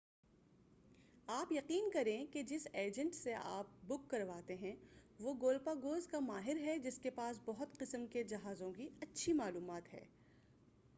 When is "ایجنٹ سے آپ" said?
2.73-3.65